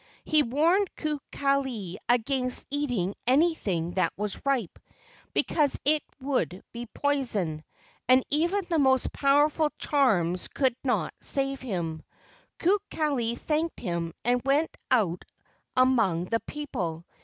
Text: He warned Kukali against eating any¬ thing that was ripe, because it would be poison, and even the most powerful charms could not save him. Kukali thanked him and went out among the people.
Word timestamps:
He 0.25 0.41
warned 0.41 0.89
Kukali 0.95 1.97
against 2.09 2.65
eating 2.71 3.13
any¬ 3.27 3.55
thing 3.55 3.91
that 3.91 4.11
was 4.17 4.41
ripe, 4.43 4.79
because 5.31 5.79
it 5.85 6.01
would 6.19 6.63
be 6.73 6.87
poison, 6.87 7.63
and 8.07 8.23
even 8.31 8.63
the 8.67 8.79
most 8.79 9.13
powerful 9.13 9.69
charms 9.77 10.47
could 10.47 10.75
not 10.83 11.13
save 11.21 11.61
him. 11.61 12.03
Kukali 12.57 13.35
thanked 13.37 13.79
him 13.79 14.15
and 14.25 14.41
went 14.43 14.75
out 14.89 15.23
among 15.77 16.25
the 16.25 16.39
people. 16.39 17.05